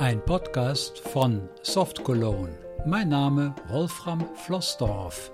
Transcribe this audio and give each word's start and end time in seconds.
Ein 0.00 0.24
Podcast 0.24 1.00
von 1.00 1.48
Soft 1.60 2.04
Cologne. 2.04 2.56
Mein 2.86 3.08
Name 3.08 3.52
Wolfram 3.66 4.32
Flossdorf. 4.36 5.32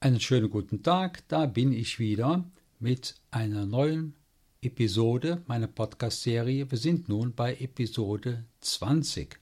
Einen 0.00 0.18
schönen 0.18 0.50
guten 0.50 0.82
Tag, 0.82 1.22
da 1.28 1.46
bin 1.46 1.72
ich 1.72 2.00
wieder 2.00 2.44
mit 2.80 3.14
einer 3.30 3.66
neuen 3.66 4.16
Episode 4.62 5.44
meiner 5.46 5.68
Podcast-Serie. 5.68 6.68
Wir 6.68 6.78
sind 6.78 7.08
nun 7.08 7.36
bei 7.36 7.54
Episode 7.54 8.46
20. 8.62 9.38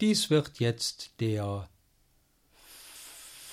Dies 0.00 0.30
wird 0.30 0.58
jetzt 0.58 1.20
der 1.20 1.68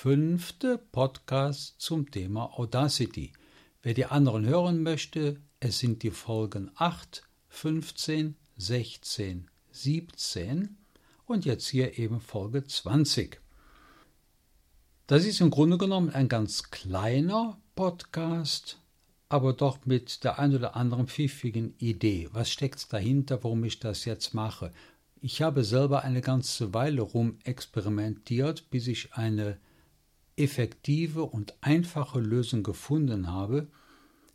fünfte 0.01 0.77
Podcast 0.77 1.75
zum 1.77 2.09
Thema 2.09 2.57
Audacity. 2.57 3.33
Wer 3.81 3.93
die 3.93 4.05
anderen 4.05 4.45
hören 4.45 4.81
möchte, 4.81 5.41
es 5.59 5.79
sind 5.79 6.03
die 6.03 6.11
Folgen 6.11 6.71
8, 6.75 7.23
15, 7.49 8.37
16, 8.55 9.49
17 9.71 10.77
und 11.25 11.43
jetzt 11.43 11.67
hier 11.67 11.99
eben 11.99 12.21
Folge 12.21 12.63
20. 12.63 13.41
Das 15.05 15.25
ist 15.25 15.41
im 15.41 15.49
Grunde 15.49 15.77
genommen 15.77 16.11
ein 16.11 16.29
ganz 16.29 16.71
kleiner 16.71 17.59
Podcast, 17.75 18.79
aber 19.27 19.51
doch 19.51 19.85
mit 19.85 20.23
der 20.23 20.39
ein 20.39 20.55
oder 20.55 20.77
anderen 20.77 21.07
pfiffigen 21.07 21.73
Idee. 21.77 22.29
Was 22.31 22.49
steckt 22.49 22.93
dahinter, 22.93 23.43
warum 23.43 23.65
ich 23.65 23.81
das 23.81 24.05
jetzt 24.05 24.33
mache? 24.33 24.71
Ich 25.19 25.41
habe 25.41 25.65
selber 25.65 26.03
eine 26.03 26.21
ganze 26.21 26.73
Weile 26.73 27.01
rum 27.01 27.37
experimentiert, 27.43 28.69
bis 28.69 28.87
ich 28.87 29.15
eine 29.15 29.57
effektive 30.39 31.23
und 31.23 31.53
einfache 31.61 32.19
Lösung 32.19 32.63
gefunden 32.63 33.27
habe, 33.27 33.67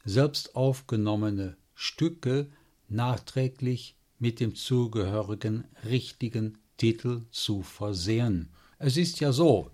selbst 0.05 0.55
aufgenommene 0.55 1.56
Stücke 1.74 2.48
nachträglich 2.88 3.97
mit 4.19 4.41
dem 4.41 4.55
zugehörigen 4.55 5.64
richtigen 5.88 6.58
Titel 6.77 7.22
zu 7.30 7.62
versehen. 7.62 8.50
Es 8.78 8.97
ist 8.97 9.20
ja 9.20 9.32
so, 9.32 9.70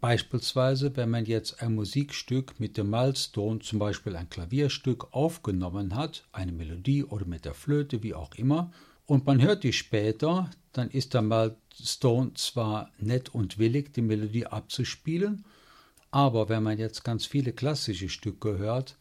beispielsweise, 0.00 0.96
wenn 0.96 1.10
man 1.10 1.26
jetzt 1.26 1.62
ein 1.62 1.74
Musikstück 1.74 2.58
mit 2.58 2.76
dem 2.76 2.90
Milestone, 2.90 3.60
zum 3.60 3.78
Beispiel 3.78 4.16
ein 4.16 4.30
Klavierstück, 4.30 5.08
aufgenommen 5.12 5.94
hat, 5.94 6.24
eine 6.32 6.52
Melodie 6.52 7.04
oder 7.04 7.26
mit 7.26 7.44
der 7.44 7.54
Flöte, 7.54 8.02
wie 8.02 8.14
auch 8.14 8.34
immer, 8.34 8.72
und 9.06 9.24
man 9.24 9.40
hört 9.40 9.64
die 9.64 9.72
später, 9.72 10.50
dann 10.72 10.90
ist 10.90 11.14
der 11.14 11.22
Milestone 11.22 12.34
zwar 12.34 12.92
nett 12.98 13.34
und 13.34 13.58
willig, 13.58 13.94
die 13.94 14.02
Melodie 14.02 14.46
abzuspielen, 14.46 15.44
aber 16.10 16.48
wenn 16.48 16.62
man 16.62 16.78
jetzt 16.78 17.04
ganz 17.04 17.26
viele 17.26 17.52
klassische 17.52 18.08
Stücke 18.08 18.58
hört, 18.58 18.96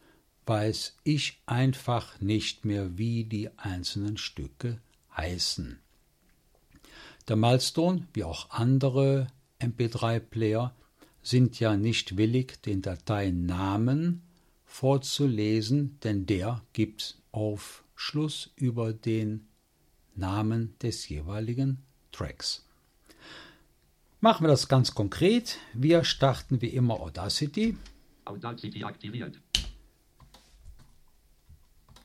weiß 0.46 0.98
ich 1.04 1.42
einfach 1.46 2.20
nicht 2.22 2.66
mehr, 2.66 2.98
wie 2.98 3.26
die 3.26 3.50
einzelnen 3.58 4.18
Stücke 4.18 4.80
heißen. 5.16 5.80
Der 7.28 7.36
Milestone, 7.36 8.08
wie 8.14 8.24
auch 8.24 8.50
andere 8.52 9.28
MP3-Player, 9.60 10.74
sind 11.22 11.60
ja 11.60 11.76
nicht 11.76 12.16
willig, 12.16 12.62
den 12.62 12.82
Dateinamen 12.82 14.22
vorzulesen, 14.66 16.00
denn 16.04 16.26
der 16.26 16.62
gibt 16.72 17.18
Aufschluss 17.32 18.52
über 18.56 18.94
den 18.94 19.48
Namen 20.16 20.76
des 20.82 21.10
jeweiligen 21.10 21.80
Tracks. 22.12 22.67
Machen 24.20 24.46
wir 24.46 24.48
das 24.48 24.68
ganz 24.68 24.96
konkret. 24.96 25.60
Wir 25.74 26.04
starten 26.04 26.60
wie 26.62 26.70
immer 26.70 27.00
Audacity. 27.00 27.78
Audacity 28.26 28.84
aktiviert. 28.84 29.40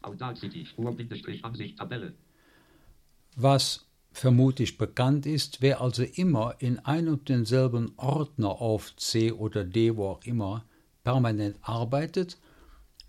Audacity 0.03 0.67
Spur-Ansicht 0.67 1.79
Tabelle. 1.79 2.15
Was 3.37 3.87
vermutlich 4.13 4.77
bekannt 4.77 5.25
ist, 5.25 5.63
wer 5.63 5.81
also 5.81 6.03
immer 6.03 6.55
in 6.59 6.79
ein 6.81 7.09
und 7.09 7.31
denselben 7.31 7.93
Ordner 7.97 8.61
auf 8.61 8.95
C 8.97 9.33
oder 9.33 9.65
D, 9.65 9.97
wo 9.97 10.09
auch 10.09 10.25
immer, 10.25 10.67
permanent 11.05 11.57
arbeitet, 11.63 12.37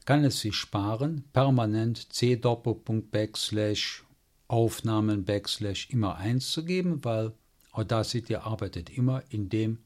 kann 0.05 0.23
es 0.23 0.39
sich 0.39 0.55
sparen, 0.55 1.25
permanent 1.33 2.13
C 2.13 2.37
Doppelpunkt 2.37 3.11
Backslash 3.11 4.05
Aufnahmen 4.47 5.25
Backslash 5.25 5.89
immer 5.89 6.15
einzugeben, 6.15 7.03
weil 7.03 7.33
Audacity 7.73 8.35
arbeitet 8.35 8.89
immer 8.89 9.23
in 9.29 9.49
dem 9.49 9.79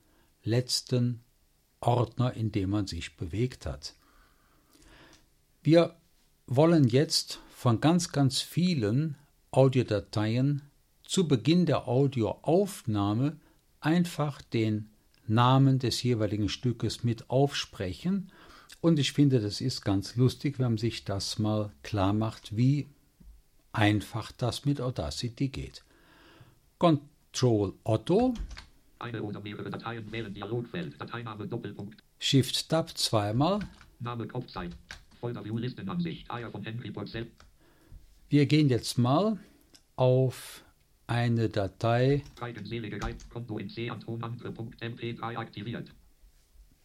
letzten 0.44 1.24
Ordner, 1.80 2.34
in 2.34 2.52
dem 2.52 2.70
man 2.70 2.88
sich 2.88 3.18
bewegt 3.18 3.66
hat. 3.66 3.96
Wir 5.64 5.96
wollen 6.46 6.88
jetzt 6.88 7.40
von 7.50 7.82
ganz, 7.82 8.12
ganz 8.12 8.42
vielen 8.42 9.16
Audiodateien 9.52 10.62
zu 11.04 11.28
Beginn 11.28 11.66
der 11.66 11.88
Audioaufnahme 11.88 13.38
einfach 13.80 14.42
den 14.42 14.90
Namen 15.28 15.80
des 15.80 16.04
jeweiligen 16.04 16.50
Stückes 16.50 17.04
mit 17.04 17.30
aufsprechen. 17.30 18.32
Und 18.82 19.00
ich 19.00 19.14
finde, 19.14 19.40
das 19.40 19.62
ist 19.62 19.82
ganz 19.84 20.16
lustig, 20.16 20.60
wenn 20.60 20.72
man 20.72 20.78
sich 20.78 21.06
das 21.06 21.40
mal 21.40 21.72
klar 21.84 22.14
macht, 22.14 22.56
wie 22.56 22.88
einfach 23.74 24.32
das 24.32 24.66
mit 24.66 24.82
Audacity 24.82 25.50
geht. 25.50 25.84
Control 27.32 27.74
Otto. 27.84 28.34
Eine 29.00 29.22
oder 29.22 29.40
mehrere 29.42 29.70
Dateien 29.70 30.12
wählen 30.12 30.34
Dialogfeld. 30.34 31.00
Dateiname 31.00 31.48
Doppelpunkt. 31.48 32.02
Shift 32.20 32.70
Tab 32.70 32.98
zweimal. 32.98 33.60
Name 34.00 34.28
Kopfzeit. 34.28 34.76
Folder 35.20 35.44
View 35.46 35.58
Listenansicht. 35.58 36.30
Eier 36.32 36.50
von 36.50 36.64
Henry 36.64 36.90
Purcell. 36.90 37.28
Wir 38.30 38.46
gehen 38.46 38.70
jetzt 38.70 38.98
mal 38.98 39.38
auf 39.96 40.64
eine 41.06 41.50
Datei. 41.50 42.24
Eigenselige 42.42 42.98
Guide. 42.98 43.18
Konto 43.32 43.58
in 43.60 43.70
C. 43.70 43.90
Anton 43.90 44.24
Andre.mp3 44.24 45.38
aktiviert. 45.38 45.92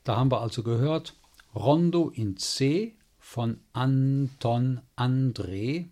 Da 0.04 0.16
haben 0.16 0.30
wir 0.30 0.40
also 0.40 0.62
gehört 0.62 1.14
Rondo 1.54 2.10
in 2.10 2.36
C 2.36 2.96
von 3.18 3.58
Anton 3.72 4.80
André. 4.96 5.86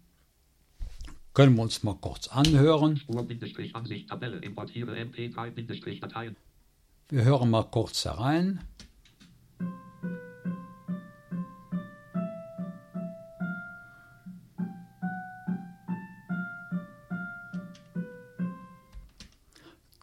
Können 1.32 1.54
wir 1.54 1.62
uns 1.62 1.82
mal 1.84 1.94
kurz 1.94 2.26
anhören. 2.28 2.96
Spur-Ansicht 2.96 4.08
Tabelle. 4.08 4.38
Importiere 4.38 4.96
MP3-Dateien. 4.96 6.36
Wir 7.08 7.24
hören 7.24 7.50
mal 7.50 7.62
kurz 7.64 8.04
herein. 8.04 8.60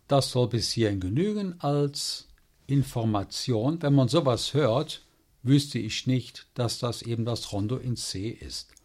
Das 0.08 0.32
soll 0.32 0.48
bis 0.48 0.72
hierhin 0.72 1.02
genügen 1.02 1.60
als 1.60 2.30
Information. 2.68 3.82
Wenn 3.82 3.94
man 3.94 4.08
sowas 4.08 4.54
hört, 4.54 5.06
wüsste 5.44 5.80
ich 5.80 6.08
nicht, 6.08 6.48
dass 6.54 6.80
das 6.80 7.02
eben 7.02 7.26
das 7.26 7.52
Rondo 7.52 7.76
in 7.76 7.98
C 7.98 8.30
ist. 8.30 8.77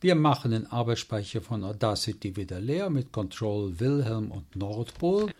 Wir 0.00 0.14
machen 0.14 0.50
den 0.50 0.66
Arbeitsspeicher 0.66 1.40
von 1.40 1.64
Audacity 1.64 2.36
wieder 2.36 2.60
leer 2.60 2.90
mit 2.90 3.12
Control 3.12 3.80
Wilhelm 3.80 4.30
und 4.30 4.54
Nordpol. 4.54 5.32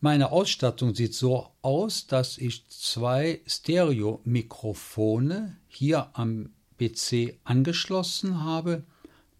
Meine 0.00 0.32
Ausstattung 0.32 0.94
sieht 0.94 1.14
so 1.14 1.48
aus, 1.62 2.06
dass 2.06 2.36
ich 2.36 2.68
zwei 2.68 3.40
Stereo-Mikrofone 3.46 5.56
hier 5.66 6.10
am 6.12 6.50
PC 6.78 7.38
angeschlossen 7.44 8.44
habe. 8.44 8.84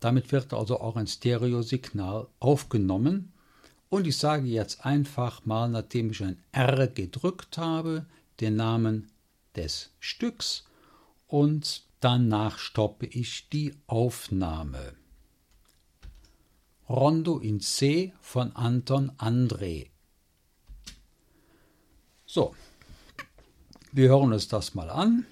Damit 0.00 0.32
wird 0.32 0.54
also 0.54 0.80
auch 0.80 0.96
ein 0.96 1.06
Stereosignal 1.06 2.28
aufgenommen. 2.40 3.34
Und 3.90 4.06
ich 4.06 4.16
sage 4.16 4.46
jetzt 4.46 4.86
einfach 4.86 5.44
mal, 5.44 5.68
nachdem 5.68 6.10
ich 6.10 6.24
ein 6.24 6.42
R 6.52 6.88
gedrückt 6.88 7.58
habe, 7.58 8.06
den 8.40 8.56
Namen 8.56 9.10
des 9.54 9.90
Stücks 10.00 10.64
und 11.26 11.85
danach 12.00 12.58
stoppe 12.58 13.06
ich 13.06 13.48
die 13.48 13.74
Aufnahme. 13.86 14.94
Rondo 16.88 17.38
in 17.38 17.60
C 17.60 18.12
von 18.20 18.54
Anton 18.54 19.10
André. 19.18 19.88
So, 22.24 22.54
wir 23.92 24.08
hören 24.08 24.32
uns 24.32 24.48
das 24.48 24.74
mal 24.74 24.90
an. 24.90 25.26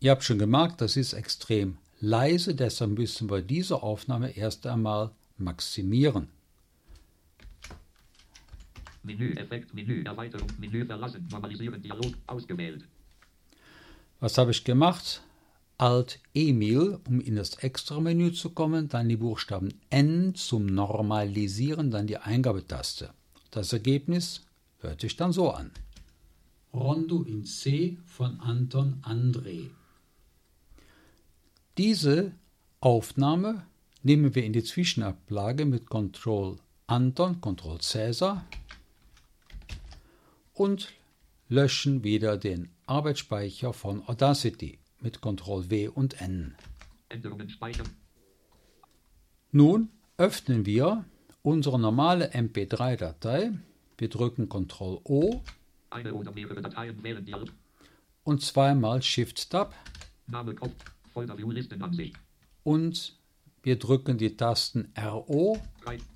Ihr 0.00 0.10
habt 0.10 0.24
schon 0.24 0.38
gemerkt, 0.38 0.80
das 0.80 0.96
ist 0.96 1.12
extrem 1.12 1.78
leise, 2.00 2.56
deshalb 2.56 2.98
müssen 2.98 3.30
wir 3.30 3.40
diese 3.40 3.82
Aufnahme 3.82 4.36
erst 4.36 4.66
einmal 4.66 5.12
maximieren. 5.38 6.28
Menü, 9.02 9.32
Effekt, 9.36 9.74
Menü, 9.74 10.04
Erweiterung, 10.04 10.48
Menü 10.58 10.86
verlassen, 10.86 11.26
Normalisieren, 11.30 11.82
Dialog, 11.82 12.14
ausgewählt. 12.26 12.84
Was 14.20 14.38
habe 14.38 14.52
ich 14.52 14.64
gemacht? 14.64 15.22
Alt 15.78 16.20
Emil, 16.32 17.00
um 17.08 17.20
in 17.20 17.34
das 17.34 17.54
Extra-Menü 17.54 18.32
zu 18.32 18.50
kommen, 18.50 18.88
dann 18.88 19.08
die 19.08 19.16
Buchstaben 19.16 19.70
N 19.90 20.34
zum 20.36 20.66
Normalisieren, 20.66 21.90
dann 21.90 22.06
die 22.06 22.18
Eingabetaste. 22.18 23.10
Das 23.50 23.72
Ergebnis 23.72 24.46
hört 24.78 25.00
sich 25.00 25.16
dann 25.16 25.32
so 25.32 25.50
an. 25.50 25.72
Rondo 26.72 27.22
in 27.24 27.44
C 27.44 27.98
von 28.06 28.38
Anton 28.40 29.02
André. 29.02 29.70
Diese 31.76 32.32
Aufnahme 32.80 33.66
nehmen 34.02 34.34
wir 34.34 34.44
in 34.44 34.52
die 34.52 34.62
Zwischenablage 34.62 35.64
mit 35.64 35.90
Ctrl 35.90 36.58
Anton, 36.86 37.40
Ctrl 37.40 37.78
Cäsar 37.80 38.46
und 40.52 40.92
löschen 41.48 42.04
wieder 42.04 42.36
den 42.36 42.70
Arbeitsspeicher 42.86 43.72
von 43.72 44.06
Audacity 44.08 44.78
mit 45.00 45.20
Ctrl 45.20 45.70
W 45.70 45.88
und 45.88 46.20
N. 46.20 46.54
Änderungen 47.08 47.48
speichern. 47.50 47.88
Nun 49.50 49.88
öffnen 50.16 50.64
wir 50.66 51.04
unsere 51.42 51.78
normale 51.78 52.32
MP3-Datei. 52.32 53.52
Wir 53.98 54.08
drücken 54.08 54.48
Ctrl 54.48 55.00
O 55.04 55.42
Eine 55.90 56.14
oder 56.14 56.32
mehrere 56.32 56.62
Dateien 56.62 57.02
wählen 57.02 57.24
Dialog. 57.24 57.48
und 58.24 58.42
zweimal 58.42 59.02
Shift 59.02 59.50
Tab 59.50 59.74
Name 60.26 60.54
Kopf. 60.54 60.72
Folder 61.12 61.36
View 61.36 61.50
Listenansicht. 61.50 62.16
und 62.62 63.18
wir 63.64 63.78
drücken 63.78 64.18
die 64.18 64.36
Tasten 64.36 64.92
RO. 64.98 65.56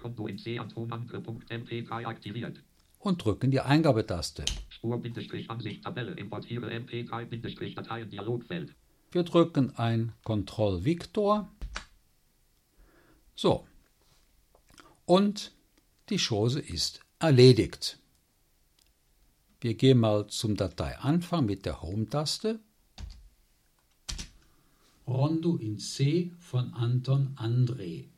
Konto 0.00 0.26
in 0.26 0.36
C 0.38 0.58
Atomandre.mp3 0.58 2.04
aktiviert. 2.06 2.60
Und 2.98 3.24
drücken 3.24 3.50
die 3.50 3.60
Eingabetaste. 3.60 4.44
Spur-Ansicht 4.68 5.84
Tabelle. 5.84 6.12
Importiere 6.12 6.70
MP3-Dateien 6.70 8.10
Dialogfeld. 8.10 8.74
Wir 9.10 9.22
drücken 9.22 9.76
ein 9.76 10.12
Ctrl 10.24 10.84
Victor. 10.84 11.50
So. 13.34 13.66
Und 15.04 15.52
die 16.08 16.18
Chose 16.18 16.60
ist 16.60 17.00
erledigt. 17.18 17.98
Wir 19.60 19.74
gehen 19.74 19.98
mal 19.98 20.26
zum 20.26 20.56
Dateianfang 20.56 21.46
mit 21.46 21.64
der 21.64 21.82
Home-Taste. 21.82 22.60
Rondo 25.06 25.56
in 25.56 25.78
C 25.78 26.32
von 26.40 26.74
Anton 26.74 27.36
André. 27.36 28.08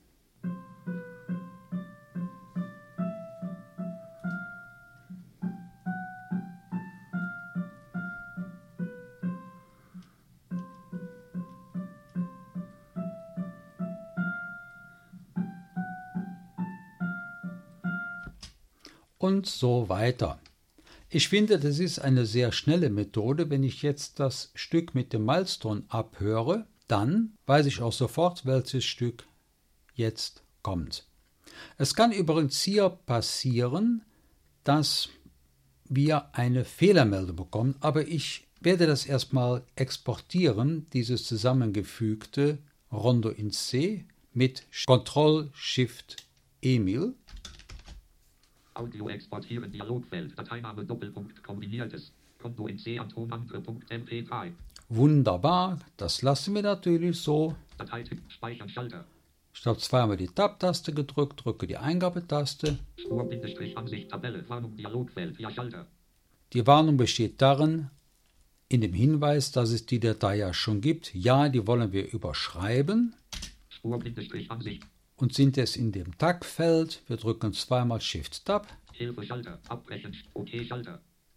Und 19.18 19.46
so 19.46 19.88
weiter. 19.88 20.40
Ich 21.10 21.28
finde, 21.28 21.58
das 21.58 21.78
ist 21.78 21.98
eine 21.98 22.26
sehr 22.26 22.52
schnelle 22.52 22.90
Methode. 22.90 23.48
Wenn 23.50 23.62
ich 23.62 23.82
jetzt 23.82 24.20
das 24.20 24.50
Stück 24.54 24.94
mit 24.94 25.12
dem 25.12 25.24
Milestone 25.24 25.84
abhöre, 25.88 26.66
dann 26.86 27.34
weiß 27.46 27.66
ich 27.66 27.80
auch 27.80 27.92
sofort, 27.92 28.46
welches 28.46 28.84
Stück 28.84 29.26
jetzt 29.94 30.42
kommt. 30.62 31.06
Es 31.76 31.94
kann 31.94 32.12
übrigens 32.12 32.60
hier 32.62 32.88
passieren, 32.90 34.02
dass 34.64 35.08
wir 35.88 36.34
eine 36.34 36.64
Fehlermeldung 36.64 37.36
bekommen, 37.36 37.74
aber 37.80 38.06
ich 38.06 38.46
werde 38.60 38.86
das 38.86 39.06
erstmal 39.06 39.64
exportieren, 39.76 40.86
dieses 40.92 41.24
zusammengefügte 41.24 42.58
Rondo 42.92 43.30
in 43.30 43.50
C 43.50 44.04
mit 44.32 44.64
Ctrl 44.70 45.50
Shift 45.54 46.16
Emil. 46.60 47.14
Audio 48.78 49.08
exportieren 49.08 49.70
Dialogfeld. 49.72 50.38
Dateiname 50.38 50.84
Doppelpunkt 50.84 51.42
kombiniertes. 51.42 52.12
Konto 52.40 52.68
in 52.68 52.78
C 52.78 52.98
Atomandre.mp3. 52.98 54.52
Wunderbar, 54.88 55.78
das 55.96 56.22
lassen 56.22 56.54
wir 56.54 56.62
natürlich 56.62 57.20
so. 57.20 57.56
Dateityp 57.76 58.20
Speichern 58.28 58.68
Schalter. 58.68 59.04
Ich 59.52 59.66
habe 59.66 59.78
zweimal 59.78 60.16
die 60.16 60.28
Tab-Taste 60.28 60.94
gedrückt, 60.94 61.44
drücke 61.44 61.66
die 61.66 61.76
Eingabetaste. 61.76 62.78
Spur-Ansicht 62.96 64.10
Tabelle. 64.10 64.48
Warnung 64.48 64.76
Dialogfeld. 64.76 65.40
Ja 65.40 65.50
Schalter. 65.50 65.86
Die 66.52 66.66
Warnung 66.66 66.96
besteht 66.96 67.42
darin, 67.42 67.90
in 68.68 68.80
dem 68.80 68.92
Hinweis, 68.92 69.50
dass 69.50 69.70
es 69.70 69.86
die 69.86 69.98
Datei 69.98 70.36
ja 70.36 70.54
schon 70.54 70.80
gibt. 70.80 71.12
Ja, 71.14 71.48
die 71.48 71.66
wollen 71.66 71.92
wir 71.92 72.12
überschreiben 72.12 73.14
Spur-Ansicht. 73.68 74.84
Und 75.18 75.34
sind 75.34 75.58
es 75.58 75.76
in 75.76 75.92
dem 75.92 76.16
Tagfeld. 76.16 77.02
Wir 77.08 77.16
drücken 77.16 77.52
zweimal 77.52 78.00
Shift-Tab. 78.00 78.66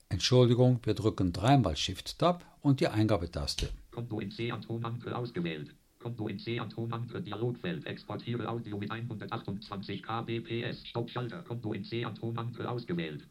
Entschuldigung, 0.09 0.79
wir 0.83 0.93
drücken 0.93 1.33
dreimal 1.33 1.75
Shift-Tab 1.75 2.45
und 2.61 2.79
die 2.79 2.87
Eingabetaste. 2.87 3.69
Konto 3.91 4.19
in 4.19 4.31
C 4.31 4.51
Atomandre 4.51 5.15
ausgewählt. 5.15 5.75
Konto 5.99 6.27
in 6.27 6.39
C 6.39 6.59
Atomandre 6.59 7.21
Dialogfeld. 7.21 7.85
Exportiere 7.85 8.47
Audio 8.47 8.77
mit 8.77 8.89
128 8.89 10.01
kbps. 10.03 10.87
Stoppschalter. 10.87 11.43
Konto 11.43 11.73
in 11.73 11.83
C 11.83 12.05
Atomandre 12.05 12.69
ausgewählt. 12.69 13.27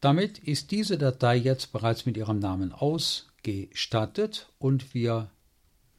Damit 0.00 0.38
ist 0.38 0.70
diese 0.70 0.98
Datei 0.98 1.36
jetzt 1.36 1.72
bereits 1.72 2.04
mit 2.06 2.16
ihrem 2.16 2.38
Namen 2.38 2.72
ausgestattet 2.72 4.48
und 4.58 4.94
wir 4.94 5.30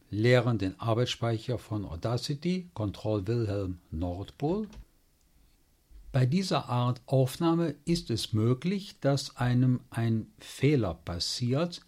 leeren 0.09 0.57
den 0.57 0.79
Arbeitsspeicher 0.79 1.57
von 1.57 1.85
Audacity, 1.85 2.69
Ctrl 2.73 3.27
Wilhelm 3.27 3.79
Nordpol. 3.91 4.67
Bei 6.11 6.25
dieser 6.25 6.69
Art 6.69 7.01
Aufnahme 7.05 7.75
ist 7.85 8.09
es 8.09 8.33
möglich, 8.33 8.95
dass 9.01 9.35
einem 9.37 9.81
ein 9.89 10.27
Fehler 10.39 10.93
passiert, 10.93 11.81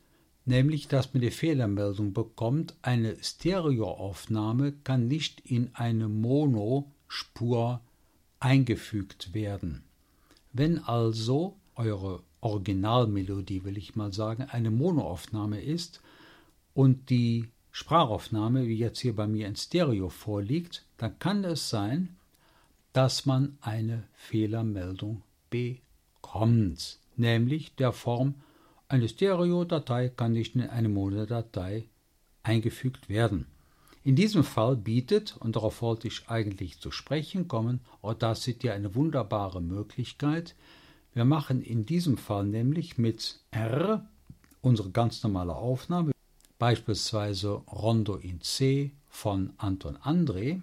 nämlich 0.46 0.88
dass 0.88 1.14
man 1.14 1.22
die 1.22 1.32
Fehlermeldung 1.32 2.14
bekommt, 2.14 2.76
eine 2.82 3.16
Stereoaufnahme 3.24 4.74
kann 4.84 5.08
nicht 5.08 5.42
in 5.42 5.72
eine 5.74 6.10
Monospur 6.10 7.82
eingefügt 8.40 9.34
werden. 9.34 9.84
Wenn 10.52 10.80
also 10.80 11.56
eure 11.76 12.22
Originalmelodie, 12.42 13.64
will 13.64 13.78
ich 13.78 13.96
mal 13.96 14.14
sagen, 14.14 14.44
eine 14.44 14.72
Monoaufnahme 14.72 15.62
ist 15.62 16.02
und 16.74 17.10
die 17.10 17.50
Sprachaufnahme, 17.80 18.68
wie 18.68 18.76
jetzt 18.76 19.00
hier 19.00 19.16
bei 19.16 19.26
mir 19.26 19.48
in 19.48 19.56
Stereo 19.56 20.10
vorliegt, 20.10 20.84
dann 20.98 21.18
kann 21.18 21.46
es 21.46 21.70
sein, 21.70 22.18
dass 22.92 23.26
man 23.26 23.58
eine 23.62 24.04
Fehlermeldung 24.16 25.22
bekommt, 25.50 27.00
nämlich 27.16 27.74
der 27.76 27.94
Form, 27.94 28.36
eine 28.90 29.08
Stereodatei 29.08 30.10
kann 30.10 30.34
nicht 30.34 30.56
in 30.56 30.64
eine 30.64 30.90
Monodatei 30.90 31.86
eingefügt 32.44 33.08
werden. 33.08 33.46
In 34.04 34.18
diesem 34.18 34.44
Fall 34.44 34.76
bietet, 34.76 35.38
und 35.40 35.56
darauf 35.56 35.82
wollte 35.82 36.10
ich 36.10 36.28
eigentlich 36.28 36.82
zu 36.82 36.92
sprechen 36.92 37.48
kommen, 37.48 37.80
Audacity 38.02 38.72
eine 38.72 38.94
wunderbare 38.94 39.62
Möglichkeit. 39.62 40.54
Wir 41.14 41.24
machen 41.24 41.62
in 41.62 41.86
diesem 41.86 42.18
Fall 42.18 42.44
nämlich 42.44 42.98
mit 42.98 43.40
R 43.52 44.06
unsere 44.60 44.90
ganz 44.90 45.24
normale 45.24 45.56
Aufnahme, 45.56 46.12
beispielsweise 46.60 47.64
Rondo 47.72 48.18
in 48.18 48.42
C 48.42 48.92
von 49.08 49.54
Anton 49.58 49.98
André. 49.98 50.62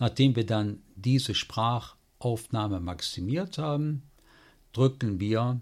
Nachdem 0.00 0.34
wir 0.34 0.46
dann 0.46 0.82
diese 0.96 1.34
Sprachaufnahme 1.34 2.80
maximiert 2.80 3.58
haben, 3.58 4.02
drücken 4.72 5.20
wir 5.20 5.60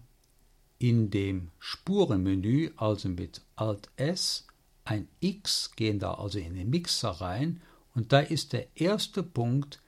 in 0.78 1.10
dem 1.10 1.50
Spurenmenü, 1.58 2.70
also 2.76 3.08
mit 3.08 3.40
Alt 3.56 3.90
S, 3.96 4.46
ein 4.84 5.08
X, 5.20 5.72
gehen 5.74 5.98
da 5.98 6.14
also 6.14 6.38
in 6.38 6.54
den 6.54 6.70
Mixer 6.70 7.10
rein 7.10 7.60
und 7.94 8.12
da 8.12 8.20
ist 8.20 8.52
der 8.52 8.68
erste 8.76 9.24
Punkt 9.24 9.80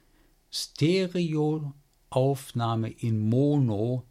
Stereoaufnahme 0.51 2.91
in 2.91 3.29
Mono 3.29 4.03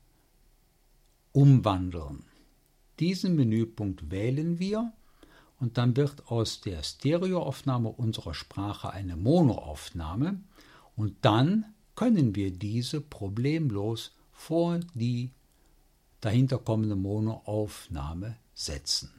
umwandeln. 1.33 2.26
Diesen 2.99 3.35
Menüpunkt 3.35 4.09
wählen 4.11 4.59
wir 4.59 4.91
und 5.59 5.77
dann 5.77 5.95
wird 5.95 6.27
aus 6.27 6.61
der 6.61 6.83
Stereoaufnahme 6.83 7.89
unserer 7.89 8.33
Sprache 8.33 8.91
eine 8.91 9.15
Monoaufnahme 9.15 10.39
und 10.95 11.15
dann 11.21 11.65
können 11.95 12.35
wir 12.35 12.51
diese 12.51 13.01
problemlos 13.01 14.11
vor 14.31 14.79
die 14.93 15.31
dahinter 16.21 16.57
kommende 16.57 16.95
Monoaufnahme 16.95 18.37
setzen. 18.53 19.11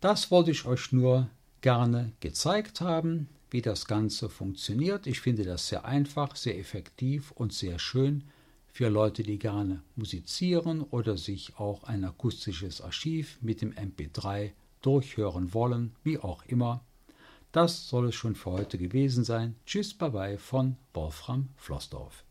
Das 0.00 0.30
wollte 0.30 0.50
ich 0.50 0.64
euch 0.64 0.92
nur 0.92 1.28
gerne 1.60 2.12
gezeigt 2.20 2.80
haben, 2.80 3.28
wie 3.50 3.60
das 3.60 3.86
Ganze 3.86 4.28
funktioniert. 4.28 5.06
Ich 5.06 5.20
finde 5.20 5.44
das 5.44 5.68
sehr 5.68 5.84
einfach, 5.84 6.36
sehr 6.36 6.58
effektiv 6.58 7.32
und 7.32 7.52
sehr 7.52 7.78
schön 7.78 8.24
für 8.72 8.88
Leute, 8.88 9.22
die 9.22 9.38
gerne 9.38 9.82
musizieren 9.96 10.82
oder 10.82 11.16
sich 11.16 11.58
auch 11.58 11.84
ein 11.84 12.04
akustisches 12.04 12.80
Archiv 12.80 13.38
mit 13.40 13.62
dem 13.62 13.72
MP3 13.72 14.52
durchhören 14.82 15.52
wollen, 15.52 15.94
wie 16.02 16.18
auch 16.18 16.44
immer. 16.46 16.84
Das 17.52 17.88
soll 17.88 18.08
es 18.08 18.14
schon 18.14 18.36
für 18.36 18.52
heute 18.52 18.78
gewesen 18.78 19.24
sein. 19.24 19.56
Tschüss, 19.66 19.92
bye 19.94 20.10
bye 20.10 20.38
von 20.38 20.76
Wolfram 20.94 21.48
Flossdorf. 21.56 22.24